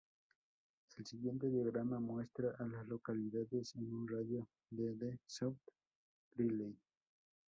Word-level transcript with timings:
El 0.97 1.05
siguiente 1.05 1.47
diagrama 1.51 1.99
muestra 1.99 2.55
a 2.57 2.65
las 2.65 2.87
localidades 2.87 3.75
en 3.75 3.93
un 3.93 4.07
radio 4.07 4.47
de 4.71 4.95
de 4.95 5.19
South 5.27 5.57
Greeley. 6.35 6.75